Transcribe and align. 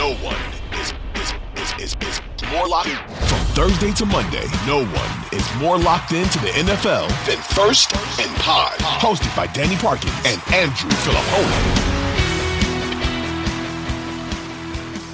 no 0.00 0.14
one 0.24 0.36
is 0.80 0.94
is 1.14 1.34
is 1.60 1.94
is, 1.94 1.96
is 2.08 2.20
more 2.50 2.66
locked 2.66 2.88
from 2.88 3.38
Thursday 3.52 3.92
to 3.92 4.06
Monday. 4.06 4.46
No 4.66 4.82
one 4.82 5.10
is 5.30 5.46
more 5.56 5.76
locked 5.76 6.12
into 6.12 6.38
the 6.38 6.48
NFL 6.48 7.06
than 7.26 7.36
First 7.54 7.94
and 8.18 8.34
Pod, 8.36 8.78
hosted 8.78 9.36
by 9.36 9.46
Danny 9.48 9.76
Parkins 9.76 10.14
and 10.24 10.40
Andrew 10.54 10.88
Fillipponi. 11.04 11.60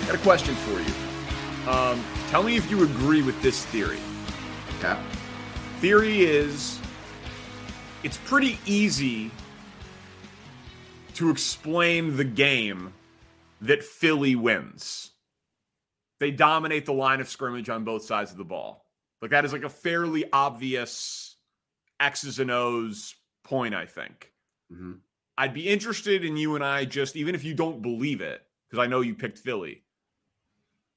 Got 0.06 0.14
a 0.14 0.18
question 0.18 0.54
for 0.54 0.78
you. 0.78 1.68
Um, 1.68 2.00
tell 2.28 2.44
me 2.44 2.54
if 2.56 2.70
you 2.70 2.84
agree 2.84 3.22
with 3.22 3.42
this 3.42 3.64
theory. 3.66 3.98
Okay. 4.78 4.96
Theory 5.80 6.20
is 6.20 6.78
it's 8.04 8.18
pretty 8.18 8.60
easy 8.66 9.32
to 11.14 11.30
explain 11.30 12.16
the 12.16 12.22
game 12.22 12.92
that 13.66 13.84
Philly 13.84 14.36
wins. 14.36 15.12
They 16.18 16.30
dominate 16.30 16.86
the 16.86 16.92
line 16.92 17.20
of 17.20 17.28
scrimmage 17.28 17.68
on 17.68 17.84
both 17.84 18.04
sides 18.04 18.30
of 18.30 18.38
the 18.38 18.44
ball. 18.44 18.86
Like 19.20 19.30
that 19.30 19.44
is 19.44 19.52
like 19.52 19.64
a 19.64 19.68
fairly 19.68 20.24
obvious 20.32 21.36
X's 22.00 22.38
and 22.38 22.50
O's 22.50 23.14
point, 23.44 23.74
I 23.74 23.86
think. 23.86 24.32
Mm-hmm. 24.72 24.92
I'd 25.38 25.54
be 25.54 25.68
interested 25.68 26.24
in 26.24 26.36
you 26.36 26.54
and 26.54 26.64
I 26.64 26.84
just, 26.84 27.16
even 27.16 27.34
if 27.34 27.44
you 27.44 27.54
don't 27.54 27.82
believe 27.82 28.20
it, 28.20 28.42
because 28.68 28.82
I 28.82 28.86
know 28.86 29.00
you 29.00 29.14
picked 29.14 29.38
Philly, 29.38 29.82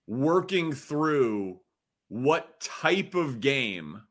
working 0.08 0.72
through 0.72 1.60
what 2.08 2.60
type 2.62 3.16
of 3.16 3.42
game, 3.42 4.02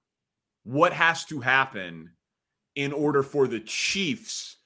what 0.65 0.93
has 0.93 1.25
to 1.27 1.41
happen 1.41 2.13
in 2.75 2.93
order 2.93 3.23
for 3.23 3.49
the 3.49 3.61
Chiefs 3.61 4.57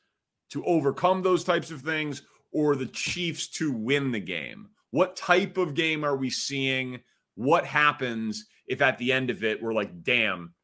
to 0.51 0.65
overcome 0.65 1.23
those 1.23 1.45
types 1.45 1.71
of 1.71 1.81
things 1.81 2.23
or 2.53 2.77
the 2.77 2.87
Chiefs 2.87 3.49
to 3.49 3.73
win 3.73 4.13
the 4.13 4.21
game? 4.21 4.69
What 4.91 5.17
type 5.17 5.57
of 5.57 5.75
game 5.75 6.05
are 6.05 6.17
we 6.17 6.31
seeing? 6.31 7.01
What 7.35 7.65
happens 7.65 8.47
if 8.67 8.83
at 8.83 8.99
the 8.99 9.13
end 9.13 9.31
of 9.31 9.43
it 9.43 9.63
we're 9.63 9.73
like, 9.73 10.03
damn, 10.03 10.55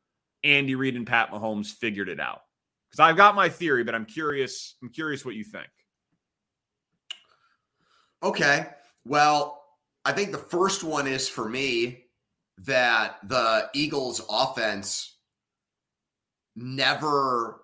Andy 0.45 0.75
Reid 0.75 0.97
and 0.97 1.07
Pat 1.07 1.31
Mahomes 1.31 1.73
figured 1.73 2.09
it 2.09 2.21
out? 2.21 2.43
Because 2.91 3.01
I've 3.01 3.17
got 3.17 3.35
my 3.35 3.49
theory, 3.49 3.85
but 3.85 3.95
I'm 3.95 4.07
curious. 4.07 4.77
I'm 4.83 4.91
curious 4.91 5.25
what 5.25 5.35
you 5.35 5.45
think. 5.45 5.69
Okay. 8.23 8.67
Well, 9.05 9.63
I 10.05 10.13
think 10.13 10.33
the 10.33 10.39
first 10.39 10.85
one 10.85 11.07
is 11.07 11.29
for 11.29 11.49
me 11.49 12.05
that 12.59 13.17
the 13.25 13.71
Eagles 13.73 14.21
offense 14.29 15.17
never 16.57 17.61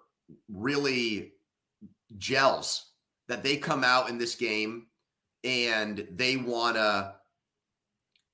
really 0.48 1.32
gels 2.16 2.86
that 3.28 3.42
they 3.42 3.56
come 3.56 3.84
out 3.84 4.08
in 4.08 4.18
this 4.18 4.34
game 4.34 4.86
and 5.44 6.06
they 6.12 6.36
want 6.36 6.76
to 6.76 7.14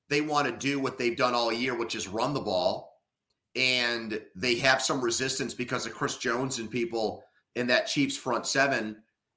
they 0.08 0.20
want 0.20 0.47
to 0.47 0.52
do 0.52 0.80
what 0.80 0.98
they've 0.98 1.16
done 1.16 1.34
all 1.34 1.52
year 1.52 1.77
which 1.77 1.94
is 1.94 2.08
run 2.08 2.34
the 2.34 2.41
ball. 2.41 2.88
And 3.56 4.20
they 4.36 4.55
have 4.56 4.80
some 4.80 5.00
resistance 5.00 5.55
because 5.55 5.84
of 5.84 5.94
Chris 5.94 6.19
Jones 6.19 6.58
and 6.58 6.70
people 6.70 7.24
in 7.56 7.66
that 7.66 7.88
Chiefs 7.88 8.16
front 8.16 8.47
seven. 8.47 8.97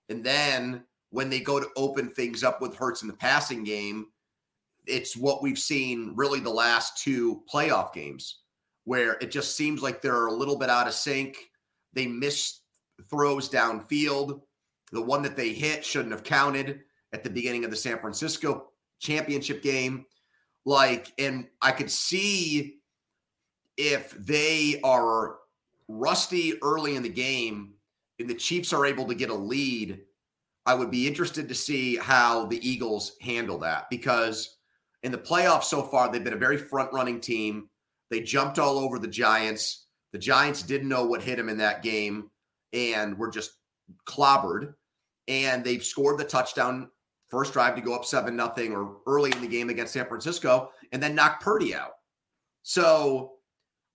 And 0.10 0.24
then 0.24 0.84
when 1.10 1.30
they 1.30 1.40
go 1.40 1.60
to 1.60 1.70
open 1.76 2.10
things 2.10 2.44
up 2.44 2.62
with 2.62 2.76
Hurts 2.76 3.02
in 3.02 3.08
the 3.08 3.16
passing 3.16 3.64
game 3.64 4.08
it's 4.86 5.16
what 5.16 5.42
we've 5.42 5.60
seen 5.60 6.14
really 6.16 6.40
the 6.40 6.50
last 6.50 6.98
two 6.98 7.42
playoff 7.52 7.94
games 7.94 8.40
where 8.86 9.14
it 9.22 9.32
just 9.32 9.56
seems 9.56 9.82
like 9.82 10.02
they're 10.02 10.28
a 10.28 10.34
little 10.34 10.58
bit 10.58 10.70
out 10.70 10.88
of 10.88 10.94
sync. 10.94 11.38
They 11.94 12.08
miss 12.08 12.60
throws 13.10 13.50
downfield 13.50 14.42
the 14.94 15.02
one 15.02 15.24
that 15.24 15.36
they 15.36 15.50
hit 15.50 15.84
shouldn't 15.84 16.12
have 16.12 16.24
counted 16.24 16.82
at 17.14 17.24
the 17.24 17.30
beginning 17.30 17.66
of 17.66 17.72
the 17.72 17.76
San 17.78 17.98
Francisco 17.98 18.70
championship 19.00 19.64
game. 19.64 20.06
Like, 20.66 21.12
and 21.18 21.48
I 21.62 21.72
could 21.72 21.92
see 21.92 22.78
if 23.76 24.12
they 24.12 24.80
are 24.84 25.38
rusty 25.88 26.54
early 26.62 26.96
in 26.96 27.04
the 27.04 27.10
game 27.10 27.74
and 28.20 28.30
the 28.30 28.36
Chiefs 28.36 28.72
are 28.72 28.86
able 28.86 29.08
to 29.08 29.16
get 29.16 29.32
a 29.32 29.36
lead, 29.36 30.00
I 30.66 30.76
would 30.76 30.92
be 30.92 31.08
interested 31.08 31.50
to 31.50 31.56
see 31.56 31.98
how 31.98 32.46
the 32.46 32.66
Eagles 32.68 33.14
handle 33.20 33.58
that 33.60 33.90
because 33.90 34.58
in 35.02 35.12
the 35.12 35.18
playoffs 35.18 35.66
so 35.66 35.82
far, 35.82 36.10
they've 36.10 36.24
been 36.24 36.34
a 36.34 36.38
very 36.38 36.58
front 36.58 36.94
running 36.94 37.20
team. 37.20 37.68
They 38.12 38.22
jumped 38.22 38.60
all 38.60 38.78
over 38.78 39.00
the 39.00 39.08
Giants. 39.08 39.88
The 40.14 40.20
Giants 40.20 40.62
didn't 40.62 40.88
know 40.88 41.06
what 41.06 41.24
hit 41.24 41.38
them 41.38 41.50
in 41.50 41.58
that 41.58 41.82
game 41.82 42.30
and 42.72 43.18
were 43.18 43.30
just 43.30 43.54
clobbered 44.08 44.76
and 45.28 45.64
they've 45.64 45.84
scored 45.84 46.18
the 46.18 46.24
touchdown 46.24 46.90
first 47.30 47.54
drive 47.54 47.76
to 47.76 47.82
go 47.82 47.96
up 47.96 48.06
seven 48.06 48.36
nothing 48.36 48.74
or 48.74 48.98
early 49.08 49.32
in 49.32 49.42
the 49.42 49.48
game 49.48 49.70
against 49.70 49.94
San 49.94 50.06
Francisco, 50.06 50.70
and 50.92 51.02
then 51.02 51.16
knock 51.16 51.42
Purdy 51.42 51.74
out. 51.74 51.94
So 52.62 53.34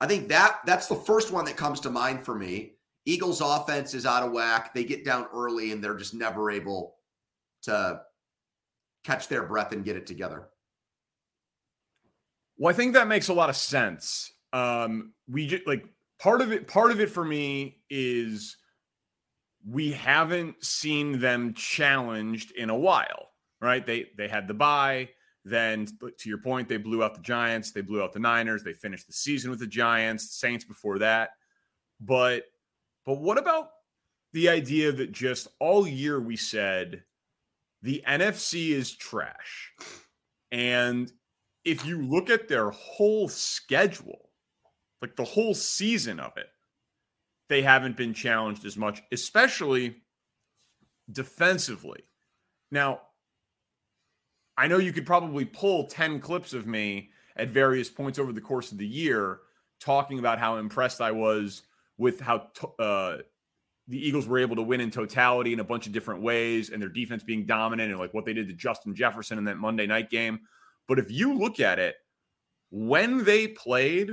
I 0.01 0.07
think 0.07 0.29
that 0.29 0.61
that's 0.67 0.87
the 0.87 0.95
first 0.95 1.33
one 1.33 1.45
that 1.45 1.57
comes 1.57 1.81
to 1.81 1.91
mind 1.91 2.25
for 2.25 2.35
me. 2.35 2.75
Eagles 3.07 3.41
offense 3.41 3.95
is 3.95 4.07
out 4.07 4.23
of 4.23 4.33
whack. 4.33 4.75
They 4.75 4.85
get 4.85 5.05
down 5.05 5.27
early 5.33 5.73
and 5.73 5.83
they're 5.83 5.97
just 5.97 6.15
never 6.15 6.51
able 6.51 6.97
to 7.63 8.01
catch 9.05 9.29
their 9.29 9.45
breath 9.45 9.73
and 9.73 9.85
get 9.85 9.97
it 9.97 10.07
together. 10.07 10.49
Well, 12.59 12.73
I 12.73 12.77
think 12.77 12.93
that 12.95 13.09
makes 13.09 13.29
a 13.29 13.33
lot 13.33 13.49
of 13.49 13.57
sense. 13.57 14.33
Um, 14.53 15.13
we 15.29 15.47
just 15.47 15.67
like 15.67 15.87
part 16.19 16.41
of 16.41 16.53
it, 16.53 16.67
part 16.67 16.91
of 16.91 17.01
it 17.01 17.11
for 17.11 17.25
me 17.25 17.79
is 17.89 18.57
we 19.67 19.93
haven't 19.93 20.65
seen 20.65 21.21
them 21.21 21.55
challenged 21.55 22.53
in 22.53 22.71
a 22.71 22.77
while, 22.77 23.31
right? 23.61 23.85
They 23.85 24.07
they 24.17 24.29
had 24.29 24.49
the 24.49 24.55
bye. 24.55 25.11
Then, 25.45 25.87
to 25.87 26.29
your 26.29 26.39
point, 26.39 26.69
they 26.69 26.77
blew 26.77 27.03
out 27.03 27.15
the 27.15 27.23
Giants. 27.23 27.73
They 27.73 27.81
blew 27.81 28.03
out 28.03 28.13
the 28.13 28.19
Niners. 28.19 28.63
They 28.63 28.75
finished 28.75 29.07
the 29.07 29.15
season 29.15 29.51
with 29.51 29.61
the 29.61 29.67
Giants, 29.67 30.39
Saints 30.39 30.65
before 30.65 30.99
that. 30.99 31.31
But 32.01 32.45
but 33.07 33.21
what 33.21 33.39
about 33.39 33.71
the 34.33 34.49
idea 34.51 34.93
that 34.93 35.13
just 35.13 35.49
all 35.59 35.87
year 35.87 36.21
we 36.21 36.37
said 36.37 37.03
the 37.83 38.03
NFC 38.07 38.71
is 38.71 38.95
trash, 38.95 39.73
and 40.53 41.11
if 41.65 41.85
you 41.85 42.03
look 42.03 42.31
at 42.31 42.49
their 42.49 42.71
whole 42.71 43.29
schedule, 43.29 44.31
like 45.01 45.17
the 45.17 45.25
whole 45.25 45.55
season 45.55 46.21
of 46.21 46.33
it, 46.37 46.47
they 47.49 47.63
haven't 47.63 47.97
been 47.97 48.15
challenged 48.15 48.65
as 48.65 48.77
much, 48.77 49.03
especially 49.13 49.97
defensively. 51.11 52.03
Now, 52.71 53.01
I 54.57 54.67
know 54.67 54.79
you 54.79 54.93
could 54.93 55.07
probably 55.07 55.45
pull 55.45 55.85
10 55.85 56.21
clips 56.21 56.53
of 56.53 56.67
me 56.67 57.11
at 57.37 57.49
various 57.49 57.89
points 57.89 58.19
over 58.19 58.33
the 58.33 58.41
course 58.41 58.73
of 58.73 58.79
the 58.79 58.87
year 58.87 59.41
talking 59.81 60.19
about 60.19 60.39
how 60.39 60.57
impressed 60.57 61.01
I 61.01 61.13
was 61.13 61.63
with 61.97 62.21
how 62.21 62.49
uh, 62.79 63.19
the 63.87 64.07
Eagles 64.07 64.27
were 64.27 64.39
able 64.39 64.57
to 64.57 64.63
win 64.63 64.81
in 64.81 64.91
totality 64.91 65.53
in 65.53 65.61
a 65.61 65.65
bunch 65.65 65.87
of 65.87 65.93
different 65.93 66.23
ways 66.23 66.71
and 66.71 66.83
their 66.83 66.89
defense 66.89 67.23
being 67.23 67.47
dominant 67.47 67.91
and 67.91 67.99
like 67.99 68.13
what 68.13 68.25
they 68.25 68.35
did 68.35 68.49
to 68.49 68.55
Justin 68.55 68.95
Jefferson 68.95 69.39
in 69.39 69.45
that 69.45 69.57
Monday 69.57 69.87
night 69.87 70.11
game. 70.11 70.41
But 70.87 70.99
if 70.99 71.11
you 71.11 71.35
look 71.39 71.61
at 71.61 71.79
it, 71.79 71.97
when 72.71 73.25
they 73.25 73.49
played 73.49 74.11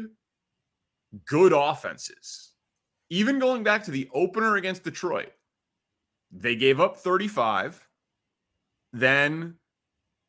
good 1.25 1.53
offenses, 1.53 2.51
even 3.09 3.39
going 3.39 3.63
back 3.63 3.83
to 3.83 3.91
the 3.91 4.09
opener 4.13 4.55
against 4.55 4.83
Detroit, 4.83 5.31
they 6.31 6.55
gave 6.55 6.79
up 6.79 6.97
35. 6.97 7.87
Then 8.93 9.55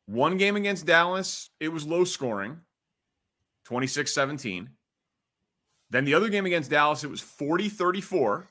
one 0.05 0.37
game 0.37 0.55
against 0.55 0.85
Dallas, 0.85 1.49
it 1.59 1.69
was 1.69 1.85
low 1.85 2.03
scoring, 2.03 2.61
26 3.65 4.13
17. 4.13 4.69
Then 5.89 6.05
the 6.05 6.13
other 6.13 6.29
game 6.29 6.45
against 6.45 6.69
Dallas, 6.69 7.03
it 7.03 7.09
was 7.09 7.21
40 7.21 7.69
34. 7.69 8.49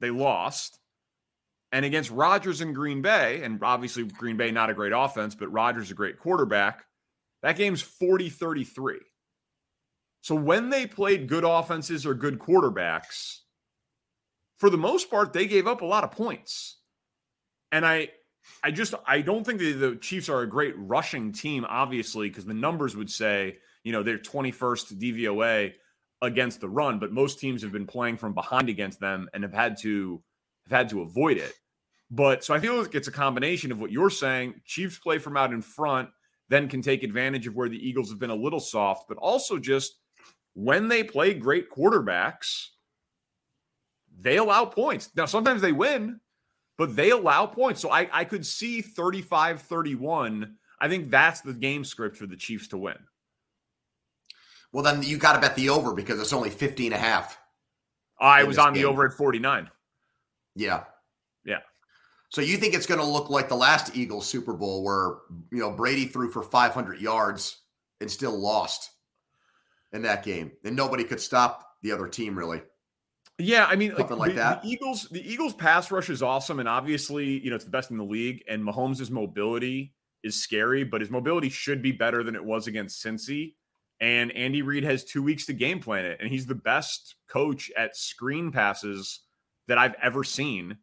They 0.00 0.10
lost. 0.10 0.78
And 1.74 1.86
against 1.86 2.10
Rodgers 2.10 2.60
and 2.60 2.74
Green 2.74 3.00
Bay, 3.00 3.42
and 3.42 3.62
obviously 3.62 4.04
Green 4.04 4.36
Bay, 4.36 4.50
not 4.50 4.68
a 4.68 4.74
great 4.74 4.92
offense, 4.94 5.34
but 5.34 5.50
Rodgers 5.50 5.90
a 5.90 5.94
great 5.94 6.18
quarterback, 6.18 6.84
that 7.42 7.56
game's 7.56 7.80
40 7.80 8.28
33. 8.28 8.98
So 10.22 10.36
when 10.36 10.70
they 10.70 10.86
played 10.86 11.28
good 11.28 11.44
offenses 11.44 12.06
or 12.06 12.14
good 12.14 12.38
quarterbacks, 12.38 13.40
for 14.56 14.70
the 14.70 14.78
most 14.78 15.10
part, 15.10 15.32
they 15.32 15.46
gave 15.46 15.66
up 15.66 15.82
a 15.82 15.86
lot 15.86 16.04
of 16.04 16.12
points. 16.12 16.78
And 17.72 17.84
I 17.84 18.10
I 18.62 18.70
just 18.70 18.94
I 19.06 19.20
don't 19.20 19.44
think 19.44 19.58
that 19.58 19.78
the 19.78 19.96
Chiefs 19.96 20.28
are 20.28 20.42
a 20.42 20.48
great 20.48 20.74
rushing 20.78 21.32
team, 21.32 21.66
obviously, 21.68 22.28
because 22.28 22.46
the 22.46 22.54
numbers 22.54 22.96
would 22.96 23.10
say, 23.10 23.58
you 23.82 23.92
know, 23.92 24.04
they're 24.04 24.18
21st 24.18 25.00
DVOA 25.00 25.72
against 26.22 26.60
the 26.60 26.68
run, 26.68 27.00
but 27.00 27.12
most 27.12 27.40
teams 27.40 27.62
have 27.62 27.72
been 27.72 27.86
playing 27.86 28.16
from 28.16 28.32
behind 28.32 28.68
against 28.68 29.00
them 29.00 29.28
and 29.34 29.42
have 29.42 29.52
had 29.52 29.76
to 29.80 30.22
have 30.68 30.78
had 30.78 30.88
to 30.90 31.02
avoid 31.02 31.36
it. 31.36 31.52
But 32.12 32.44
so 32.44 32.54
I 32.54 32.60
feel 32.60 32.80
like 32.80 32.94
it's 32.94 33.08
a 33.08 33.12
combination 33.12 33.72
of 33.72 33.80
what 33.80 33.90
you're 33.90 34.10
saying. 34.10 34.54
Chiefs 34.64 34.98
play 34.98 35.18
from 35.18 35.36
out 35.36 35.52
in 35.52 35.62
front, 35.62 36.10
then 36.48 36.68
can 36.68 36.82
take 36.82 37.02
advantage 37.02 37.48
of 37.48 37.56
where 37.56 37.68
the 37.68 37.88
Eagles 37.88 38.10
have 38.10 38.20
been 38.20 38.30
a 38.30 38.36
little 38.36 38.60
soft, 38.60 39.06
but 39.08 39.16
also 39.16 39.58
just 39.58 39.94
when 40.54 40.88
they 40.88 41.02
play 41.02 41.34
great 41.34 41.70
quarterbacks, 41.70 42.68
they 44.18 44.36
allow 44.36 44.64
points. 44.64 45.10
Now, 45.16 45.26
sometimes 45.26 45.62
they 45.62 45.72
win, 45.72 46.20
but 46.78 46.94
they 46.96 47.10
allow 47.10 47.46
points. 47.46 47.80
So 47.80 47.90
I, 47.90 48.08
I 48.12 48.24
could 48.24 48.44
see 48.44 48.82
35 48.82 49.62
31. 49.62 50.56
I 50.80 50.88
think 50.88 51.10
that's 51.10 51.40
the 51.40 51.52
game 51.52 51.84
script 51.84 52.16
for 52.16 52.26
the 52.26 52.36
Chiefs 52.36 52.68
to 52.68 52.78
win. 52.78 52.98
Well, 54.72 54.82
then 54.82 55.02
you 55.02 55.18
got 55.18 55.34
to 55.34 55.40
bet 55.40 55.54
the 55.54 55.68
over 55.68 55.94
because 55.94 56.20
it's 56.20 56.32
only 56.32 56.50
50 56.50 56.86
and 56.86 56.94
a 56.94 56.98
half. 56.98 57.38
I 58.18 58.44
was 58.44 58.58
on 58.58 58.72
game. 58.72 58.82
the 58.82 58.88
over 58.88 59.06
at 59.06 59.12
49. 59.12 59.70
Yeah. 60.54 60.84
Yeah. 61.44 61.58
So 62.30 62.40
you 62.40 62.56
think 62.56 62.74
it's 62.74 62.86
going 62.86 63.00
to 63.00 63.06
look 63.06 63.30
like 63.30 63.48
the 63.48 63.56
last 63.56 63.96
Eagles 63.96 64.26
Super 64.26 64.54
Bowl 64.54 64.82
where, 64.82 65.16
you 65.50 65.58
know, 65.58 65.70
Brady 65.70 66.06
threw 66.06 66.30
for 66.30 66.42
500 66.42 67.00
yards 67.00 67.58
and 68.00 68.10
still 68.10 68.38
lost 68.38 68.90
in 69.92 70.02
that 70.02 70.24
game 70.24 70.52
and 70.64 70.74
nobody 70.74 71.04
could 71.04 71.20
stop 71.20 71.66
the 71.82 71.92
other 71.92 72.08
team 72.08 72.36
really. 72.36 72.62
Yeah, 73.38 73.66
I 73.66 73.76
mean, 73.76 73.94
like, 73.94 74.10
like 74.10 74.30
the, 74.30 74.36
that. 74.36 74.62
The 74.62 74.68
Eagles, 74.68 75.08
the 75.10 75.32
Eagles 75.32 75.54
pass 75.54 75.90
rush 75.90 76.10
is 76.10 76.22
awesome, 76.22 76.60
and 76.60 76.68
obviously, 76.68 77.40
you 77.42 77.50
know, 77.50 77.56
it's 77.56 77.64
the 77.64 77.70
best 77.70 77.90
in 77.90 77.96
the 77.96 78.04
league. 78.04 78.44
And 78.46 78.62
Mahomes' 78.62 79.10
mobility 79.10 79.94
is 80.22 80.40
scary, 80.40 80.84
but 80.84 81.00
his 81.00 81.10
mobility 81.10 81.48
should 81.48 81.82
be 81.82 81.92
better 81.92 82.22
than 82.22 82.36
it 82.36 82.44
was 82.44 82.66
against 82.66 83.04
Cincy. 83.04 83.54
And 84.00 84.32
Andy 84.32 84.62
Reid 84.62 84.84
has 84.84 85.04
two 85.04 85.22
weeks 85.22 85.46
to 85.46 85.54
game 85.54 85.80
plan 85.80 86.04
it, 86.04 86.18
and 86.20 86.28
he's 86.28 86.46
the 86.46 86.54
best 86.54 87.16
coach 87.28 87.70
at 87.76 87.96
screen 87.96 88.52
passes 88.52 89.20
that 89.66 89.78
I've 89.78 89.94
ever 90.02 90.24
seen. 90.24 90.78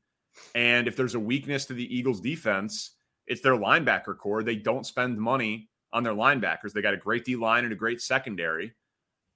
And 0.55 0.87
if 0.87 0.95
there's 0.95 1.15
a 1.15 1.19
weakness 1.19 1.65
to 1.65 1.73
the 1.73 1.95
Eagles' 1.95 2.21
defense, 2.21 2.95
it's 3.27 3.41
their 3.41 3.57
linebacker 3.57 4.17
corps. 4.17 4.43
They 4.43 4.55
don't 4.55 4.85
spend 4.85 5.17
money 5.17 5.69
on 5.93 6.03
their 6.03 6.13
linebackers. 6.13 6.73
They 6.73 6.81
got 6.81 6.93
a 6.93 6.97
great 6.97 7.25
D 7.25 7.35
line 7.35 7.63
and 7.63 7.73
a 7.73 7.77
great 7.77 8.01
secondary. 8.01 8.73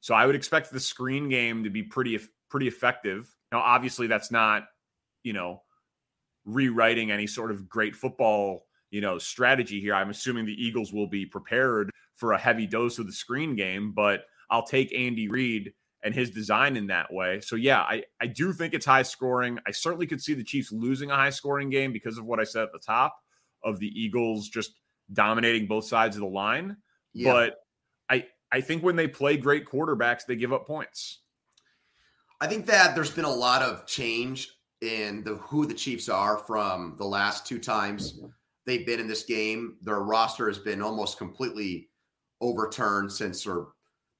So 0.03 0.13
I 0.13 0.25
would 0.25 0.35
expect 0.35 0.69
the 0.69 0.81
screen 0.81 1.29
game 1.29 1.63
to 1.63 1.69
be 1.69 1.81
pretty 1.81 2.19
pretty 2.49 2.67
effective. 2.67 3.33
Now, 3.53 3.61
obviously, 3.61 4.05
that's 4.07 4.31
not 4.31 4.65
you 5.23 5.31
know 5.31 5.61
rewriting 6.43 7.09
any 7.09 7.25
sort 7.25 7.51
of 7.51 7.69
great 7.69 7.95
football 7.95 8.65
you 8.91 8.99
know 8.99 9.17
strategy 9.17 9.79
here. 9.79 9.95
I'm 9.95 10.09
assuming 10.09 10.45
the 10.45 10.61
Eagles 10.61 10.91
will 10.91 11.07
be 11.07 11.25
prepared 11.25 11.89
for 12.15 12.33
a 12.33 12.37
heavy 12.37 12.67
dose 12.67 12.99
of 12.99 13.05
the 13.05 13.13
screen 13.13 13.55
game, 13.55 13.93
but 13.93 14.25
I'll 14.49 14.67
take 14.67 14.93
Andy 14.93 15.29
Reid 15.29 15.71
and 16.03 16.13
his 16.13 16.31
design 16.31 16.75
in 16.75 16.87
that 16.87 17.11
way. 17.13 17.39
So 17.39 17.55
yeah, 17.55 17.79
I 17.79 18.03
I 18.19 18.27
do 18.27 18.51
think 18.51 18.73
it's 18.73 18.85
high 18.85 19.03
scoring. 19.03 19.57
I 19.65 19.71
certainly 19.71 20.05
could 20.05 20.21
see 20.21 20.33
the 20.33 20.43
Chiefs 20.43 20.73
losing 20.73 21.11
a 21.11 21.15
high 21.15 21.29
scoring 21.29 21.69
game 21.69 21.93
because 21.93 22.17
of 22.17 22.25
what 22.25 22.41
I 22.41 22.43
said 22.43 22.63
at 22.63 22.73
the 22.73 22.79
top 22.79 23.15
of 23.63 23.79
the 23.79 23.87
Eagles 23.87 24.49
just 24.49 24.73
dominating 25.13 25.65
both 25.65 25.85
sides 25.85 26.17
of 26.17 26.23
the 26.23 26.27
line. 26.27 26.75
Yeah. 27.13 27.31
But 27.31 27.55
I 28.09 28.27
I 28.53 28.61
think 28.61 28.83
when 28.83 28.95
they 28.95 29.07
play 29.07 29.35
great 29.35 29.65
quarterbacks, 29.65 30.27
they 30.27 30.35
give 30.35 30.53
up 30.53 30.67
points. 30.67 31.21
I 32.39 32.45
think 32.45 32.67
that 32.67 32.93
there's 32.93 33.09
been 33.09 33.25
a 33.25 33.29
lot 33.29 33.63
of 33.63 33.87
change 33.87 34.47
in 34.81 35.23
the 35.23 35.35
who 35.37 35.65
the 35.65 35.73
Chiefs 35.73 36.07
are 36.07 36.37
from 36.37 36.93
the 36.99 37.05
last 37.05 37.47
two 37.47 37.57
times 37.57 38.19
they've 38.67 38.85
been 38.85 38.99
in 38.99 39.07
this 39.07 39.23
game. 39.23 39.77
Their 39.81 40.01
roster 40.01 40.47
has 40.47 40.59
been 40.59 40.83
almost 40.83 41.17
completely 41.17 41.89
overturned 42.41 43.11
since 43.11 43.47
or 43.47 43.69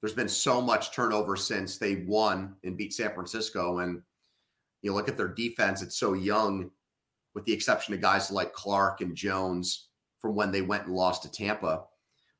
there's 0.00 0.14
been 0.14 0.28
so 0.28 0.60
much 0.60 0.92
turnover 0.92 1.36
since 1.36 1.78
they 1.78 2.04
won 2.06 2.56
and 2.64 2.76
beat 2.76 2.92
San 2.92 3.14
Francisco. 3.14 3.78
And 3.78 4.02
you 4.82 4.92
look 4.92 5.08
at 5.08 5.16
their 5.16 5.28
defense, 5.28 5.80
it's 5.80 5.96
so 5.96 6.14
young, 6.14 6.70
with 7.34 7.44
the 7.44 7.52
exception 7.52 7.94
of 7.94 8.00
guys 8.00 8.32
like 8.32 8.52
Clark 8.52 9.00
and 9.00 9.14
Jones 9.14 9.90
from 10.18 10.34
when 10.34 10.50
they 10.50 10.60
went 10.60 10.86
and 10.86 10.94
lost 10.94 11.22
to 11.22 11.30
Tampa. 11.30 11.84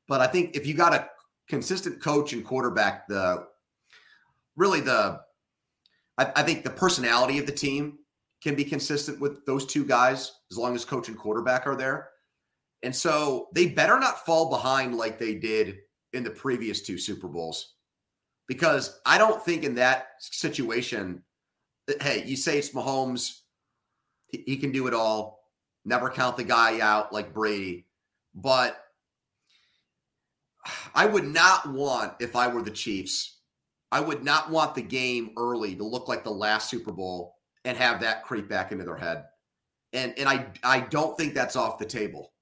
But 0.07 0.21
I 0.21 0.27
think 0.27 0.55
if 0.55 0.67
you 0.67 0.73
got 0.73 0.93
a 0.93 1.09
consistent 1.47 2.01
coach 2.01 2.33
and 2.33 2.43
quarterback, 2.45 3.07
the 3.07 3.47
really 4.55 4.81
the 4.81 5.21
I, 6.17 6.31
I 6.35 6.43
think 6.43 6.63
the 6.63 6.69
personality 6.69 7.39
of 7.39 7.45
the 7.45 7.51
team 7.51 7.99
can 8.41 8.55
be 8.55 8.63
consistent 8.63 9.19
with 9.19 9.45
those 9.45 9.65
two 9.65 9.85
guys 9.85 10.31
as 10.51 10.57
long 10.57 10.75
as 10.75 10.85
coach 10.85 11.07
and 11.07 11.17
quarterback 11.17 11.65
are 11.67 11.75
there. 11.75 12.09
And 12.83 12.95
so 12.95 13.47
they 13.53 13.67
better 13.67 13.99
not 13.99 14.25
fall 14.25 14.49
behind 14.49 14.95
like 14.95 15.17
they 15.17 15.35
did 15.35 15.77
in 16.13 16.23
the 16.23 16.29
previous 16.29 16.81
two 16.81 16.97
Super 16.97 17.27
Bowls. 17.27 17.73
Because 18.47 18.99
I 19.05 19.17
don't 19.17 19.43
think 19.43 19.63
in 19.63 19.75
that 19.75 20.09
situation, 20.19 21.23
hey, 21.99 22.23
you 22.25 22.37
say 22.37 22.59
it's 22.59 22.69
Mahomes, 22.69 23.39
he, 24.27 24.43
he 24.45 24.57
can 24.57 24.71
do 24.71 24.85
it 24.85 24.93
all 24.93 25.45
never 25.85 26.09
count 26.09 26.35
the 26.35 26.43
guy 26.43 26.79
out 26.81 27.13
like 27.13 27.33
Brady. 27.33 27.85
But 28.33 28.77
I 30.95 31.05
would 31.05 31.25
not 31.25 31.71
want, 31.71 32.13
if 32.19 32.35
I 32.35 32.47
were 32.47 32.61
the 32.61 32.71
Chiefs, 32.71 33.39
I 33.91 33.99
would 33.99 34.23
not 34.23 34.49
want 34.49 34.75
the 34.75 34.81
game 34.81 35.31
early 35.37 35.75
to 35.75 35.83
look 35.83 36.07
like 36.07 36.23
the 36.23 36.31
last 36.31 36.69
Super 36.69 36.91
Bowl 36.91 37.35
and 37.63 37.77
have 37.77 38.01
that 38.01 38.23
creep 38.23 38.49
back 38.49 38.71
into 38.71 38.83
their 38.83 38.97
head. 38.97 39.25
And 39.93 40.13
and 40.17 40.27
I 40.27 40.47
I 40.63 40.81
don't 40.81 41.17
think 41.17 41.33
that's 41.33 41.55
off 41.55 41.79
the 41.79 41.85
table. 41.85 42.33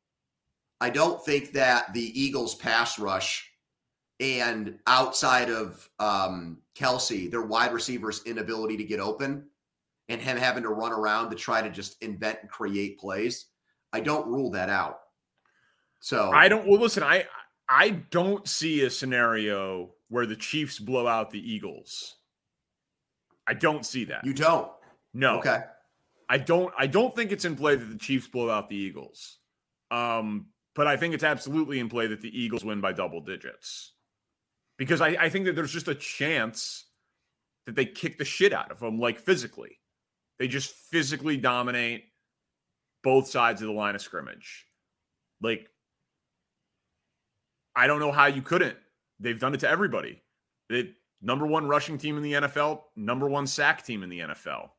I 0.81 0.89
don't 0.89 1.23
think 1.23 1.51
that 1.53 1.93
the 1.93 2.19
Eagles 2.19 2.55
pass 2.55 2.97
rush 2.97 3.49
and 4.19 4.79
outside 4.87 5.49
of 5.49 5.89
um, 5.99 6.57
Kelce, 6.75 7.29
their 7.29 7.41
wide 7.41 7.73
receivers' 7.73 8.21
inability 8.25 8.77
to 8.77 8.83
get 8.83 8.99
open 8.99 9.45
and 10.09 10.21
him 10.21 10.37
having 10.37 10.63
to 10.63 10.69
run 10.69 10.91
around 10.91 11.29
to 11.29 11.35
try 11.35 11.61
to 11.61 11.69
just 11.69 12.01
invent 12.01 12.39
and 12.41 12.49
create 12.49 12.99
plays. 12.99 13.47
I 13.91 13.99
don't 13.99 14.27
rule 14.27 14.51
that 14.51 14.69
out. 14.69 14.99
So 15.99 16.31
I 16.31 16.49
don't. 16.49 16.67
Well, 16.67 16.79
listen, 16.79 17.03
I 17.03 17.25
I 17.69 17.89
don't 17.89 18.47
see 18.47 18.81
a 18.81 18.89
scenario 18.89 19.91
where 20.09 20.25
the 20.25 20.35
Chiefs 20.35 20.79
blow 20.79 21.07
out 21.07 21.31
the 21.31 21.39
Eagles. 21.39 22.15
I 23.47 23.53
don't 23.53 23.85
see 23.85 24.05
that. 24.05 24.25
You 24.25 24.33
don't. 24.33 24.69
No. 25.13 25.39
Okay. 25.39 25.59
I 26.29 26.37
don't. 26.37 26.73
I 26.77 26.87
don't 26.87 27.15
think 27.15 27.31
it's 27.31 27.45
in 27.45 27.55
play 27.55 27.75
that 27.75 27.85
the 27.85 27.97
Chiefs 27.97 28.27
blow 28.27 28.49
out 28.49 28.69
the 28.69 28.75
Eagles. 28.75 29.37
Um, 29.91 30.47
but 30.75 30.87
I 30.87 30.97
think 30.97 31.13
it's 31.13 31.23
absolutely 31.23 31.79
in 31.79 31.89
play 31.89 32.07
that 32.07 32.21
the 32.21 32.41
Eagles 32.41 32.65
win 32.65 32.81
by 32.81 32.93
double 32.93 33.21
digits 33.21 33.93
because 34.77 35.01
I, 35.01 35.09
I 35.09 35.29
think 35.29 35.45
that 35.45 35.55
there's 35.55 35.71
just 35.71 35.87
a 35.87 35.95
chance 35.95 36.85
that 37.65 37.75
they 37.75 37.85
kick 37.85 38.17
the 38.17 38.25
shit 38.25 38.53
out 38.53 38.71
of 38.71 38.79
them, 38.79 38.99
like 38.99 39.19
physically. 39.19 39.79
They 40.39 40.47
just 40.47 40.73
physically 40.73 41.37
dominate 41.37 42.05
both 43.03 43.27
sides 43.27 43.61
of 43.61 43.67
the 43.67 43.73
line 43.73 43.95
of 43.95 44.01
scrimmage. 44.01 44.65
Like, 45.41 45.67
I 47.75 47.87
don't 47.87 47.99
know 47.99 48.11
how 48.11 48.27
you 48.27 48.41
couldn't. 48.41 48.77
They've 49.19 49.39
done 49.39 49.53
it 49.53 49.59
to 49.61 49.69
everybody. 49.69 50.21
The 50.69 50.93
number 51.21 51.47
one 51.47 51.67
rushing 51.67 51.97
team 51.97 52.17
in 52.17 52.23
the 52.23 52.33
NFL, 52.33 52.81
number 52.95 53.27
one 53.27 53.47
sack 53.47 53.85
team 53.85 54.03
in 54.03 54.09
the 54.09 54.19
NFL. 54.19 54.69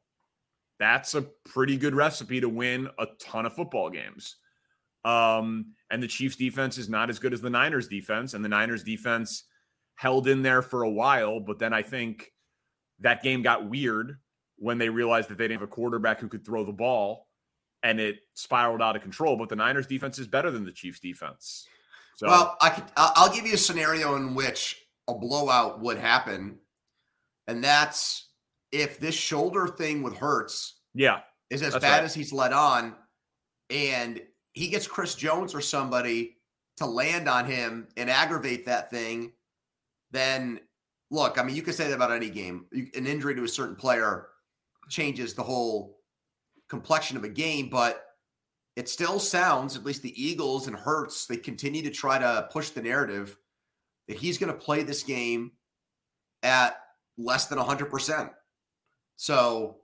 That's 0.79 1.15
a 1.15 1.23
pretty 1.23 1.77
good 1.77 1.95
recipe 1.95 2.41
to 2.41 2.49
win 2.49 2.89
a 2.99 3.07
ton 3.19 3.47
of 3.47 3.55
football 3.55 3.91
games. 3.91 4.37
Um, 5.05 5.75
and 5.91 6.03
the 6.03 6.09
Chiefs 6.09 6.37
defense 6.37 6.79
is 6.79 6.89
not 6.89 7.11
as 7.11 7.19
good 7.19 7.33
as 7.33 7.41
the 7.41 7.51
Niners 7.51 7.89
defense, 7.89 8.35
and 8.35 8.45
the 8.45 8.49
Niners 8.49 8.83
defense 8.83 9.45
held 9.97 10.27
in 10.27 10.43
there 10.43 10.63
for 10.63 10.83
a 10.83 10.91
while, 10.91 11.41
but 11.41 11.59
then 11.59 11.73
I 11.73 11.83
think 11.83 12.33
that 13.01 13.23
game 13.23 13.43
got 13.43 13.69
weird 13.69 14.19
when 14.57 14.79
they 14.79 14.89
realized 14.89 15.29
that 15.29 15.39
they 15.39 15.45
didn't 15.45 15.61
have 15.61 15.69
a 15.69 15.73
quarterback 15.73 16.21
who 16.21 16.29
could 16.29 16.45
throw 16.45 16.65
the 16.65 16.73
ball 16.73 17.29
and 17.83 18.01
it 18.01 18.21
spiraled 18.35 18.81
out 18.81 18.97
of 18.97 19.03
control. 19.03 19.37
But 19.37 19.49
the 19.49 19.57
Niners 19.57 19.87
defense 19.87 20.19
is 20.19 20.27
better 20.27 20.51
than 20.51 20.65
the 20.65 20.73
Chiefs 20.73 21.01
defense. 21.01 21.69
So, 22.17 22.29
well, 22.29 22.57
I 22.61 22.71
could, 22.71 22.85
I'll 22.97 23.33
give 23.33 23.47
you 23.47 23.55
a 23.55 23.59
scenario 23.59 24.17
in 24.17 24.35
which 24.35 24.81
a 25.09 25.15
blowout 25.15 25.81
would 25.81 25.99
happen, 25.99 26.59
and 27.47 27.63
that's 27.63 28.29
if 28.73 28.99
this 28.99 29.15
shoulder 29.15 29.67
thing 29.67 30.03
with 30.03 30.17
Hurts, 30.17 30.81
yeah, 30.95 31.21
is 31.51 31.63
as 31.63 31.75
bad 31.75 31.99
right. 31.99 32.05
as 32.05 32.15
he's 32.15 32.33
let 32.33 32.53
on, 32.53 32.95
and 33.71 34.21
he 34.53 34.69
gets 34.69 34.87
Chris 34.87 35.15
Jones 35.15 35.55
or 35.55 35.61
somebody 35.61 36.37
to 36.77 36.87
land 36.87 37.29
on 37.29 37.45
him 37.47 37.89
and 37.97 38.11
aggravate 38.11 38.67
that 38.67 38.91
thing, 38.91 39.33
then 40.11 40.61
look, 41.11 41.39
I 41.39 41.43
mean, 41.43 41.57
you 41.57 41.63
can 41.63 41.73
say 41.73 41.89
that 41.89 41.95
about 41.95 42.13
any 42.13 42.31
game. 42.31 42.67
An 42.73 43.07
injury 43.07 43.35
to 43.35 43.45
a 43.45 43.49
certain 43.49 43.77
player 43.77 44.29
changes 44.89 45.35
the 45.35 45.43
whole 45.43 46.01
complexion 46.69 47.17
of 47.17 47.25
a 47.25 47.29
game, 47.29 47.69
but 47.69 48.05
it 48.77 48.89
still 48.89 49.21
sounds, 49.21 49.77
at 49.77 49.85
least 49.85 50.03
the 50.03 50.23
Eagles 50.23 50.67
and 50.67 50.77
Hurts, 50.77 51.27
they 51.27 51.37
continue 51.37 51.83
to 51.83 51.91
try 51.91 52.19
to 52.19 52.49
push 52.53 52.71
the 52.71 52.83
narrative 52.83 53.37
that 54.09 54.17
he's 54.17 54.39
going 54.39 54.53
to 54.53 54.59
play 54.59 54.83
this 54.83 55.03
game 55.03 55.53
at 56.43 56.77
less 57.17 57.47
than 57.47 57.59
100%. 57.59 58.31
So, 59.17 59.77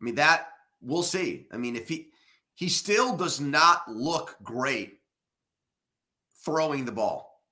I 0.00 0.04
mean, 0.04 0.14
that 0.14 0.48
we'll 0.80 1.02
see. 1.02 1.46
I 1.52 1.58
mean, 1.58 1.76
if 1.76 1.88
he, 1.88 2.08
he 2.54 2.68
still 2.68 3.16
does 3.16 3.40
not 3.40 3.82
look 3.90 4.36
great 4.42 5.00
throwing 6.44 6.84
the 6.84 6.92
ball. 6.92 7.42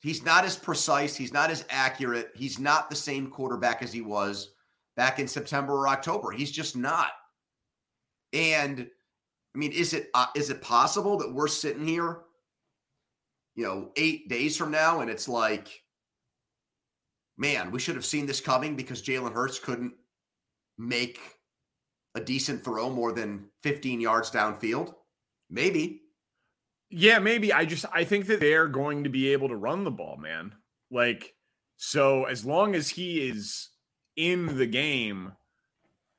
He's 0.00 0.24
not 0.24 0.44
as 0.44 0.56
precise. 0.56 1.16
He's 1.16 1.32
not 1.32 1.50
as 1.50 1.64
accurate. 1.70 2.32
He's 2.34 2.58
not 2.58 2.90
the 2.90 2.96
same 2.96 3.28
quarterback 3.28 3.82
as 3.82 3.92
he 3.92 4.02
was 4.02 4.50
back 4.94 5.18
in 5.18 5.26
September 5.26 5.72
or 5.72 5.88
October. 5.88 6.30
He's 6.30 6.50
just 6.50 6.76
not. 6.76 7.12
And 8.32 8.88
I 9.56 9.58
mean, 9.58 9.72
is 9.72 9.94
it 9.94 10.10
uh, 10.12 10.26
is 10.34 10.50
it 10.50 10.60
possible 10.60 11.16
that 11.16 11.32
we're 11.32 11.48
sitting 11.48 11.86
here, 11.86 12.18
you 13.54 13.64
know, 13.64 13.90
eight 13.96 14.28
days 14.28 14.54
from 14.54 14.70
now, 14.70 15.00
and 15.00 15.10
it's 15.10 15.28
like, 15.28 15.82
man, 17.38 17.70
we 17.70 17.80
should 17.80 17.94
have 17.94 18.04
seen 18.04 18.26
this 18.26 18.42
coming 18.42 18.76
because 18.76 19.00
Jalen 19.00 19.32
Hurts 19.32 19.58
couldn't 19.58 19.94
make 20.76 21.18
a 22.14 22.20
decent 22.20 22.64
throw 22.64 22.90
more 22.90 23.12
than 23.12 23.46
15 23.62 23.98
yards 23.98 24.30
downfield? 24.30 24.92
Maybe. 25.48 26.02
Yeah, 26.90 27.18
maybe. 27.18 27.50
I 27.50 27.64
just 27.64 27.86
I 27.94 28.04
think 28.04 28.26
that 28.26 28.40
they're 28.40 28.68
going 28.68 29.04
to 29.04 29.10
be 29.10 29.32
able 29.32 29.48
to 29.48 29.56
run 29.56 29.84
the 29.84 29.90
ball, 29.90 30.18
man. 30.18 30.52
Like 30.90 31.32
so 31.78 32.24
as 32.24 32.44
long 32.44 32.74
as 32.74 32.90
he 32.90 33.26
is 33.26 33.70
in 34.16 34.58
the 34.58 34.66
game, 34.66 35.32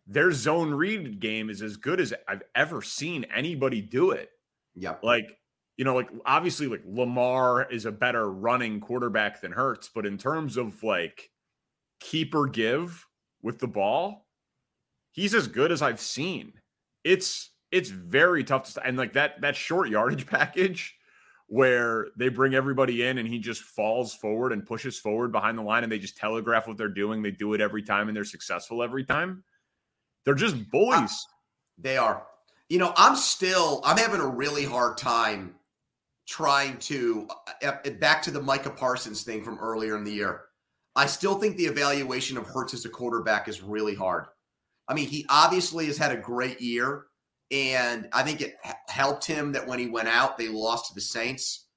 their 0.08 0.32
zone 0.32 0.74
read 0.74 1.20
game 1.20 1.50
is 1.50 1.62
as 1.62 1.76
good 1.76 2.00
as 2.00 2.14
I've 2.28 2.44
ever 2.56 2.82
seen 2.82 3.26
anybody 3.26 3.82
do 3.82 4.12
it. 4.12 4.30
Yeah. 4.74 4.96
Like, 5.04 5.38
you 5.76 5.84
know, 5.86 5.96
like 5.96 6.10
obviously 6.26 6.68
like 6.68 6.84
Lamar 6.88 7.70
is 7.70 7.86
a 7.86 7.92
better 7.92 8.32
running 8.32 8.80
quarterback 8.80 9.42
than 9.42 9.52
Hurts, 9.52 9.90
but 9.94 10.06
in 10.06 10.18
terms 10.18 10.56
of 10.56 10.82
like 10.82 11.30
keep 12.00 12.34
or 12.34 12.48
give 12.48 13.06
with 13.42 13.60
the 13.60 13.68
ball, 13.68 14.28
he's 15.12 15.34
as 15.34 15.48
good 15.48 15.72
as 15.72 15.82
I've 15.82 16.00
seen. 16.00 16.54
It's 17.04 17.52
it's 17.72 17.90
very 17.90 18.46
tough 18.46 18.74
to 18.74 18.86
and 18.86 18.98
like 18.98 19.14
that 19.14 19.42
that 19.42 19.56
short 19.56 19.90
yardage 19.90 20.26
package 20.26 20.96
where 21.48 22.08
they 22.18 22.30
bring 22.30 22.54
everybody 22.56 23.04
in 23.04 23.18
and 23.18 23.28
he 23.28 23.40
just 23.40 23.62
falls 23.62 24.14
forward 24.14 24.52
and 24.52 24.66
pushes 24.66 25.00
forward 25.00 25.32
behind 25.32 25.58
the 25.58 25.62
line 25.62 25.84
and 25.84 25.92
they 25.92 26.00
just 26.00 26.18
telegraph 26.18 26.68
what 26.68 26.78
they're 26.78 26.90
doing. 26.90 27.22
They 27.22 27.32
do 27.32 27.54
it 27.54 27.62
every 27.62 27.84
time 27.84 28.10
and 28.10 28.16
they're 28.16 28.26
successful 28.26 28.84
every 28.84 29.06
time. 29.06 29.44
They're 30.28 30.36
just 30.36 30.70
bullies. 30.72 31.26
They 31.78 31.96
are. 31.96 32.28
You 32.68 32.80
know, 32.80 32.92
I'm 32.98 33.16
still 33.16 33.80
I'm 33.86 33.96
having 33.96 34.20
a 34.20 34.28
really 34.28 34.66
hard 34.66 34.98
time 34.98 35.56
trying 36.28 36.78
to 36.80 37.30
uh, 37.64 37.72
uh, 37.86 37.92
back 37.92 38.24
to 38.24 38.32
the 38.32 38.42
Micah 38.42 38.72
Parsons 38.72 39.24
thing 39.24 39.42
from 39.42 39.58
earlier 39.58 39.96
in 39.96 40.04
the 40.04 40.12
year. 40.12 40.42
I 40.98 41.06
still 41.06 41.36
think 41.36 41.56
the 41.56 41.68
evaluation 41.68 42.38
of 42.38 42.46
Hurts 42.46 42.74
as 42.74 42.84
a 42.84 42.90
quarterback 42.90 43.48
is 43.48 43.62
really 43.62 43.96
hard. 43.96 44.26
I 44.90 44.96
mean, 44.96 45.08
he 45.08 45.26
obviously 45.30 45.86
has 45.86 45.98
had 45.98 46.12
a 46.12 46.18
great 46.18 46.60
year, 46.60 47.06
and 47.50 48.10
I 48.12 48.24
think 48.24 48.42
it 48.42 48.56
helped 48.90 49.24
him 49.24 49.54
that 49.54 49.66
when 49.66 49.80
he 49.80 49.88
went 49.88 50.10
out, 50.10 50.38
they 50.38 50.50
lost 50.50 50.90
to 50.90 50.94
the 50.94 51.00
Saints, 51.00 51.68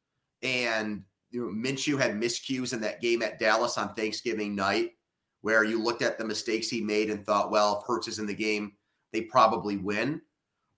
and 0.42 1.04
you 1.30 1.42
know, 1.42 1.52
Minshew 1.52 2.00
had 2.00 2.20
miscues 2.20 2.72
in 2.72 2.80
that 2.80 3.00
game 3.00 3.22
at 3.22 3.38
Dallas 3.38 3.78
on 3.78 3.94
Thanksgiving 3.94 4.56
night 4.56 4.90
where 5.42 5.64
you 5.64 5.82
looked 5.82 6.02
at 6.02 6.18
the 6.18 6.24
mistakes 6.24 6.68
he 6.68 6.80
made 6.80 7.10
and 7.10 7.24
thought, 7.24 7.50
well, 7.50 7.78
if 7.78 7.86
Hurts 7.86 8.08
is 8.08 8.18
in 8.18 8.26
the 8.26 8.34
game, 8.34 8.72
they 9.12 9.22
probably 9.22 9.76
win. 9.76 10.20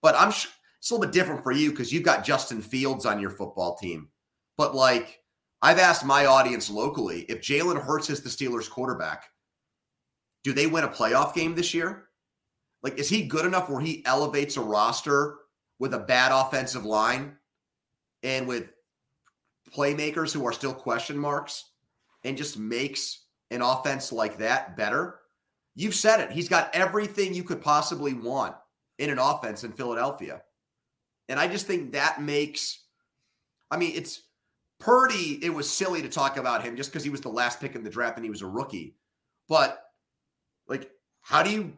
But 0.01 0.15
I'm 0.17 0.31
sh- 0.31 0.49
it's 0.79 0.91
a 0.91 0.95
little 0.95 1.07
bit 1.07 1.15
different 1.15 1.43
for 1.43 1.53
you 1.53 1.71
because 1.71 1.93
you've 1.93 2.03
got 2.03 2.25
Justin 2.25 2.61
Fields 2.61 3.07
on 3.07 3.21
your 3.21 3.31
football 3.31 3.77
team. 3.77 4.09
But 4.57 4.75
like 4.75 5.23
I've 5.63 5.79
asked 5.79 6.05
my 6.05 6.27
audience 6.27 6.69
locally, 6.69 7.21
if 7.29 7.41
Jalen 7.41 7.81
Hurts 7.81 8.11
is 8.11 8.21
the 8.21 8.29
Steelers 8.29 8.69
quarterback, 8.69 9.27
do 10.43 10.53
they 10.53 10.67
win 10.67 10.83
a 10.85 10.89
playoff 10.89 11.35
game 11.35 11.55
this 11.55 11.73
year? 11.73 12.09
Like, 12.83 12.99
is 12.99 13.09
he 13.09 13.27
good 13.27 13.47
enough 13.47 13.71
where 13.71 13.81
he 13.81 14.05
elevates 14.05 14.57
a 14.57 14.61
roster 14.61 15.37
with 15.79 15.95
a 15.95 16.01
bad 16.01 16.33
offensive 16.33 16.85
line 16.85 17.37
and 18.25 18.49
with 18.49 18.71
playmakers 19.73 20.33
who 20.33 20.45
are 20.45 20.53
still 20.53 20.75
question 20.75 21.17
marks 21.17 21.71
and 22.25 22.37
just 22.37 22.59
makes 22.59 23.22
an 23.53 23.63
offense 23.63 24.13
like 24.13 24.39
that 24.39 24.77
better. 24.77 25.21
You've 25.75 25.95
said 25.95 26.21
it. 26.21 26.33
He's 26.33 26.49
got 26.49 26.75
everything 26.75 27.35
you 27.35 27.45
could 27.45 27.63
possibly 27.63 28.15
want 28.15 28.55
in 28.99 29.11
an 29.11 29.19
offense 29.19 29.65
in 29.65 29.73
Philadelphia. 29.73 30.43
And 31.29 31.41
I 31.41 31.49
just 31.49 31.67
think 31.67 31.93
that 31.93 32.21
makes, 32.21 32.85
I 33.71 33.77
mean, 33.77 33.93
it's 33.95 34.23
Purdy. 34.81 35.39
It 35.43 35.55
was 35.55 35.71
silly 35.71 36.03
to 36.03 36.09
talk 36.09 36.37
about 36.37 36.63
him 36.63 36.77
just 36.77 36.91
because 36.91 37.05
he 37.05 37.11
was 37.11 37.21
the 37.21 37.29
last 37.29 37.61
pick 37.61 37.75
in 37.75 37.85
the 37.85 37.91
draft 37.91 38.17
and 38.17 38.25
he 38.25 38.31
was 38.31 38.43
a 38.43 38.47
rookie. 38.47 38.97
But 39.49 39.83
like, 40.67 40.91
how 41.21 41.43
do 41.43 41.51
you 41.51 41.73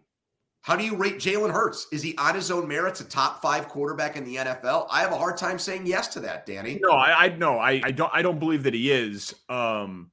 how 0.62 0.76
do 0.76 0.84
you 0.84 0.96
rate 0.96 1.16
Jalen 1.16 1.52
Hurts? 1.52 1.86
Is 1.92 2.02
he 2.02 2.16
on 2.16 2.34
his 2.34 2.50
own 2.50 2.66
merits 2.66 3.02
a 3.02 3.04
top 3.04 3.42
five 3.42 3.68
quarterback 3.68 4.16
in 4.16 4.24
the 4.24 4.36
NFL? 4.36 4.86
I 4.90 5.02
have 5.02 5.12
a 5.12 5.18
hard 5.18 5.36
time 5.36 5.58
saying 5.58 5.84
yes 5.84 6.08
to 6.08 6.20
that, 6.20 6.46
Danny. 6.46 6.80
No, 6.82 6.92
I, 6.92 7.24
I 7.24 7.28
no, 7.36 7.58
I, 7.58 7.82
I 7.84 7.90
don't 7.90 8.10
I 8.14 8.22
don't 8.22 8.38
believe 8.38 8.62
that 8.62 8.72
he 8.72 8.90
is. 8.90 9.34
Um, 9.50 10.10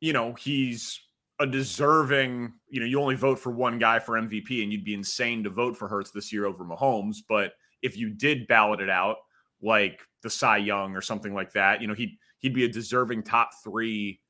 you 0.00 0.12
know, 0.12 0.34
he's 0.34 1.00
a 1.38 1.46
deserving, 1.46 2.54
you 2.68 2.80
know, 2.80 2.86
you 2.86 3.00
only 3.00 3.14
vote 3.14 3.38
for 3.38 3.50
one 3.50 3.78
guy 3.78 3.98
for 3.98 4.14
MVP 4.14 4.62
and 4.62 4.72
you'd 4.72 4.84
be 4.84 4.94
insane 4.94 5.44
to 5.44 5.50
vote 5.50 5.76
for 5.76 5.88
Hurts 5.88 6.10
this 6.10 6.32
year 6.32 6.46
over 6.46 6.64
Mahomes. 6.64 7.16
But 7.28 7.52
if 7.82 7.96
you 7.96 8.10
did 8.10 8.46
ballot 8.46 8.80
it 8.80 8.90
out 8.90 9.16
like 9.62 10.00
the 10.22 10.30
Cy 10.30 10.58
Young 10.58 10.96
or 10.96 11.00
something 11.00 11.34
like 11.34 11.52
that, 11.52 11.80
you 11.80 11.88
know, 11.88 11.94
he'd 11.94 12.16
he'd 12.38 12.54
be 12.54 12.64
a 12.64 12.68
deserving 12.68 13.22
top 13.22 13.50
three 13.62 14.20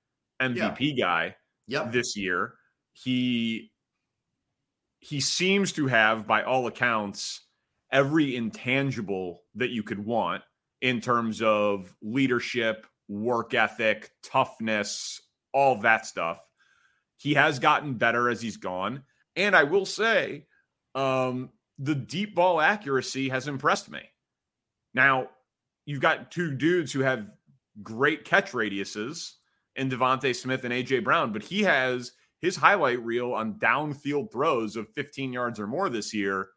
MVP 0.41 0.77
yeah. 0.97 1.05
guy 1.05 1.37
yep. 1.67 1.93
this 1.93 2.17
year. 2.17 2.55
He 2.93 3.71
he 5.01 5.21
seems 5.21 5.73
to 5.73 5.87
have, 5.87 6.27
by 6.27 6.43
all 6.43 6.67
accounts, 6.67 7.43
every 7.93 8.35
intangible 8.35 9.43
that 9.55 9.71
you 9.71 9.83
could 9.83 10.05
want 10.05 10.43
in 10.81 11.01
terms 11.01 11.43
of 11.43 11.95
leadership, 12.03 12.87
work 13.09 13.55
ethic, 13.55 14.11
toughness, 14.25 15.21
all 15.57 15.81
that 15.81 16.05
stuff. 16.05 16.39
He 17.17 17.33
has 17.33 17.59
gotten 17.59 17.95
better 17.95 18.29
as 18.29 18.43
he's 18.43 18.59
gone. 18.59 19.05
And 19.37 19.57
I 19.57 19.65
will 19.65 19.87
say, 19.87 20.45
um, 20.95 21.49
the 21.79 21.95
deep 21.95 22.35
ball 22.35 22.61
accuracy 22.61 23.31
has 23.31 23.49
impressed 23.49 23.91
me. 23.91 24.01
Now, 24.93 25.31
you've 25.87 26.03
got 26.03 26.31
two 26.31 26.55
dudes 26.55 26.93
who 26.93 27.01
have 27.01 27.33
great 27.83 28.27
catch 28.27 28.53
radiuses 28.53 29.33
in 29.77 29.89
DeVonta 29.89 30.37
Smith 30.37 30.65
and 30.65 30.75
AJ 30.75 31.05
Brown, 31.05 31.33
but 31.33 31.43
he 31.43 31.63
has 31.63 32.13
his 32.41 32.57
highlight 32.57 33.03
reel 33.03 33.33
on 33.33 33.55
downfield 33.55 34.31
throws 34.31 34.77
of 34.77 34.89
15 34.91 35.33
yards 35.33 35.59
or 35.59 35.67
more 35.67 35.89
this 35.89 36.13
year. 36.13 36.49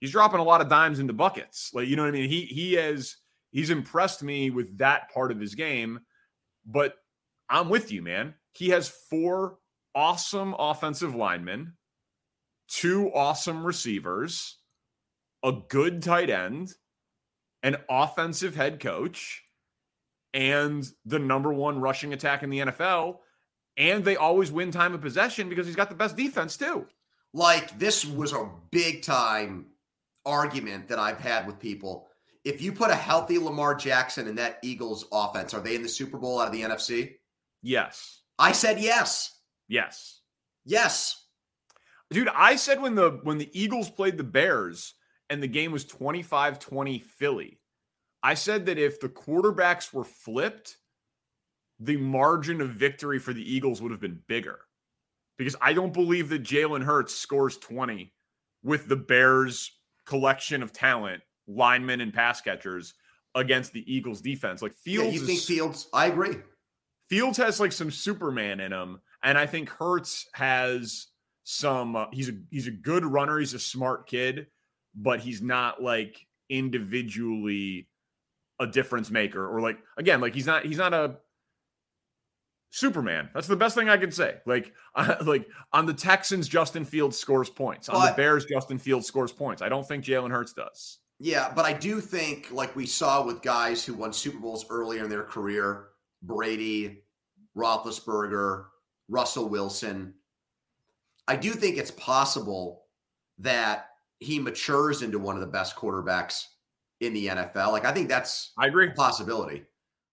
He's 0.00 0.12
dropping 0.12 0.40
a 0.40 0.44
lot 0.44 0.60
of 0.60 0.68
dimes 0.68 0.98
into 0.98 1.14
buckets. 1.14 1.70
Like, 1.72 1.88
you 1.88 1.96
know 1.96 2.02
what 2.02 2.08
I 2.08 2.12
mean? 2.12 2.28
He 2.28 2.42
he 2.42 2.74
has 2.74 3.16
he's 3.52 3.70
impressed 3.70 4.22
me 4.22 4.50
with 4.50 4.78
that 4.78 5.10
part 5.12 5.30
of 5.30 5.40
his 5.40 5.54
game, 5.54 6.00
but 6.66 6.94
I'm 7.50 7.68
with 7.68 7.90
you, 7.90 8.00
man. 8.00 8.34
He 8.52 8.68
has 8.70 8.88
four 8.88 9.58
awesome 9.94 10.54
offensive 10.58 11.14
linemen, 11.14 11.74
two 12.68 13.10
awesome 13.12 13.66
receivers, 13.66 14.58
a 15.42 15.52
good 15.68 16.02
tight 16.02 16.30
end, 16.30 16.74
an 17.62 17.76
offensive 17.88 18.54
head 18.54 18.78
coach, 18.80 19.42
and 20.32 20.88
the 21.04 21.18
number 21.18 21.52
one 21.52 21.80
rushing 21.80 22.12
attack 22.12 22.42
in 22.42 22.50
the 22.50 22.60
NFL. 22.60 23.18
And 23.76 24.04
they 24.04 24.16
always 24.16 24.52
win 24.52 24.70
time 24.70 24.94
of 24.94 25.00
possession 25.00 25.48
because 25.48 25.66
he's 25.66 25.76
got 25.76 25.88
the 25.88 25.94
best 25.94 26.16
defense, 26.16 26.56
too. 26.56 26.86
Like, 27.32 27.78
this 27.78 28.04
was 28.04 28.32
a 28.32 28.50
big 28.70 29.02
time 29.02 29.66
argument 30.26 30.88
that 30.88 30.98
I've 30.98 31.20
had 31.20 31.46
with 31.46 31.58
people. 31.58 32.08
If 32.44 32.60
you 32.60 32.72
put 32.72 32.90
a 32.90 32.96
healthy 32.96 33.38
Lamar 33.38 33.74
Jackson 33.74 34.26
in 34.26 34.34
that 34.36 34.58
Eagles 34.62 35.06
offense, 35.12 35.54
are 35.54 35.60
they 35.60 35.74
in 35.76 35.82
the 35.82 35.88
Super 35.88 36.18
Bowl 36.18 36.40
out 36.40 36.48
of 36.48 36.52
the 36.52 36.62
NFC? 36.62 37.14
Yes. 37.62 38.22
I 38.38 38.52
said 38.52 38.80
yes. 38.80 39.36
Yes. 39.68 40.20
Yes. 40.64 41.24
Dude, 42.10 42.28
I 42.34 42.56
said 42.56 42.82
when 42.82 42.94
the 42.94 43.20
when 43.22 43.38
the 43.38 43.50
Eagles 43.52 43.90
played 43.90 44.16
the 44.16 44.24
Bears 44.24 44.94
and 45.28 45.42
the 45.42 45.48
game 45.48 45.70
was 45.70 45.84
25-20 45.84 47.02
Philly, 47.02 47.60
I 48.22 48.34
said 48.34 48.66
that 48.66 48.78
if 48.78 49.00
the 49.00 49.08
quarterbacks 49.08 49.92
were 49.92 50.04
flipped, 50.04 50.76
the 51.78 51.96
margin 51.96 52.60
of 52.60 52.70
victory 52.70 53.18
for 53.18 53.32
the 53.32 53.54
Eagles 53.54 53.80
would 53.80 53.92
have 53.92 54.00
been 54.00 54.20
bigger. 54.26 54.58
Because 55.38 55.56
I 55.60 55.72
don't 55.72 55.94
believe 55.94 56.28
that 56.30 56.42
Jalen 56.42 56.84
Hurts 56.84 57.14
scores 57.14 57.56
20 57.58 58.12
with 58.62 58.88
the 58.88 58.96
Bears 58.96 59.70
collection 60.04 60.62
of 60.62 60.72
talent, 60.72 61.22
linemen 61.46 62.00
and 62.00 62.12
pass 62.12 62.40
catchers 62.40 62.94
against 63.34 63.72
the 63.72 63.90
Eagles 63.90 64.20
defense. 64.20 64.60
Like 64.60 64.74
Fields. 64.74 65.14
Yeah, 65.14 65.20
you 65.20 65.26
think 65.26 65.38
is, 65.38 65.46
Fields? 65.46 65.88
I 65.94 66.06
agree. 66.06 66.36
Fields 67.10 67.36
has 67.38 67.60
like 67.60 67.72
some 67.72 67.90
Superman 67.90 68.60
in 68.60 68.72
him, 68.72 69.00
and 69.22 69.36
I 69.36 69.44
think 69.44 69.68
Hurts 69.68 70.26
has 70.32 71.08
some. 71.44 71.96
Uh, 71.96 72.06
he's 72.12 72.28
a 72.28 72.32
he's 72.50 72.68
a 72.68 72.72
good 72.72 73.04
runner. 73.04 73.38
He's 73.38 73.52
a 73.52 73.58
smart 73.58 74.06
kid, 74.06 74.46
but 74.94 75.20
he's 75.20 75.42
not 75.42 75.82
like 75.82 76.26
individually 76.48 77.88
a 78.60 78.66
difference 78.66 79.10
maker 79.10 79.46
or 79.46 79.60
like 79.60 79.78
again 79.96 80.20
like 80.20 80.34
he's 80.34 80.46
not 80.46 80.64
he's 80.64 80.78
not 80.78 80.94
a 80.94 81.16
Superman. 82.70 83.28
That's 83.34 83.48
the 83.48 83.56
best 83.56 83.74
thing 83.74 83.88
I 83.88 83.96
can 83.96 84.12
say. 84.12 84.36
Like, 84.46 84.72
uh, 84.94 85.16
like 85.22 85.48
on 85.72 85.86
the 85.86 85.94
Texans, 85.94 86.48
Justin 86.48 86.84
Fields 86.84 87.18
scores 87.18 87.50
points. 87.50 87.88
On 87.88 87.96
but, 87.96 88.10
the 88.10 88.16
Bears, 88.16 88.44
Justin 88.44 88.78
Fields 88.78 89.06
scores 89.06 89.32
points. 89.32 89.60
I 89.60 89.68
don't 89.68 89.86
think 89.86 90.04
Jalen 90.04 90.30
Hurts 90.30 90.52
does. 90.52 90.98
Yeah, 91.18 91.52
but 91.54 91.66
I 91.66 91.74
do 91.74 92.00
think, 92.00 92.50
like 92.50 92.74
we 92.74 92.86
saw 92.86 93.24
with 93.24 93.42
guys 93.42 93.84
who 93.84 93.92
won 93.92 94.12
Super 94.12 94.38
Bowls 94.38 94.64
earlier 94.70 95.04
in 95.04 95.10
their 95.10 95.24
career, 95.24 95.88
Brady, 96.22 97.04
Roethlisberger, 97.56 98.66
Russell 99.08 99.48
Wilson. 99.48 100.14
I 101.28 101.36
do 101.36 101.52
think 101.52 101.76
it's 101.76 101.90
possible 101.92 102.84
that 103.38 103.86
he 104.18 104.38
matures 104.38 105.02
into 105.02 105.18
one 105.18 105.34
of 105.34 105.40
the 105.40 105.46
best 105.46 105.76
quarterbacks 105.76 106.44
in 107.00 107.12
the 107.12 107.28
NFL. 107.28 107.72
Like 107.72 107.84
I 107.84 107.92
think 107.92 108.08
that's 108.08 108.52
I 108.58 108.66
agree 108.66 108.90
possibility. 108.90 109.64